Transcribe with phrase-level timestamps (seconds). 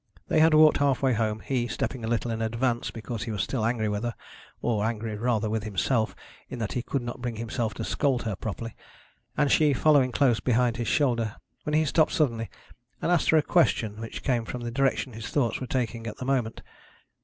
[0.29, 3.43] They had walked half way home, he stepping a little in advance, because he was
[3.43, 4.15] still angry with her,
[4.59, 6.15] or angry rather with himself
[6.49, 8.75] in that he could not bring himself to scold her properly,
[9.37, 11.35] and she following close behind his shoulder,
[11.65, 12.49] when he stopped suddenly
[12.99, 16.17] and asked her a question which came from the direction his thoughts were taking at
[16.17, 16.63] the moment.